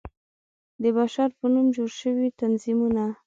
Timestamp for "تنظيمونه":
2.41-3.03